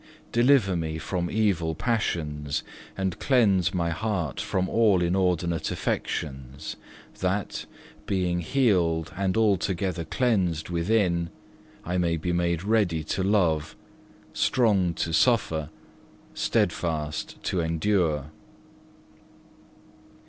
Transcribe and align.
Deliver 0.31 0.75
me 0.75 0.97
from 0.97 1.29
evil 1.29 1.75
passions, 1.75 2.63
and 2.97 3.19
cleanse 3.19 3.71
my 3.71 3.91
heart 3.91 4.39
from 4.41 4.67
all 4.67 4.99
inordinate 4.99 5.69
affections, 5.69 6.75
that, 7.19 7.67
being 8.07 8.39
healed 8.39 9.13
and 9.15 9.37
altogether 9.37 10.03
cleansed 10.03 10.69
within, 10.69 11.29
I 11.85 11.99
may 11.99 12.17
be 12.17 12.33
made 12.33 12.63
ready 12.63 13.03
to 13.03 13.21
love, 13.21 13.75
strong 14.33 14.95
to 14.95 15.13
suffer, 15.13 15.69
steadfast 16.33 17.35
to 17.43 17.59
endure. 17.61 18.31